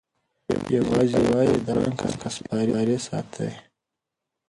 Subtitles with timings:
[0.75, 3.49] یوازی وایي دا قران که سیپارې ساتی